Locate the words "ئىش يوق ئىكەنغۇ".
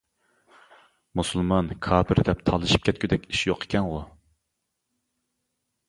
3.35-4.05